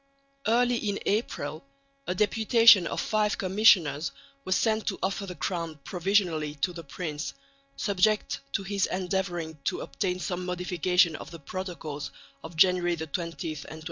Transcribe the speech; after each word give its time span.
Early 0.47 0.77
in 0.77 0.97
April 1.05 1.63
a 2.07 2.15
deputation 2.15 2.87
of 2.87 2.99
five 2.99 3.37
commissioners 3.37 4.11
was 4.45 4.55
sent 4.55 4.87
to 4.87 4.97
offer 5.03 5.27
the 5.27 5.35
crown 5.35 5.77
provisionally 5.83 6.55
to 6.61 6.73
the 6.73 6.83
prince, 6.83 7.35
subject 7.77 8.39
to 8.53 8.63
his 8.63 8.87
endeavouring 8.87 9.59
to 9.65 9.81
obtain 9.81 10.17
some 10.17 10.43
modification 10.43 11.15
of 11.15 11.29
the 11.29 11.37
protocols 11.39 12.09
of 12.43 12.55
January 12.57 12.95
20 12.97 13.03
and 13.03 13.13
27. 13.37 13.79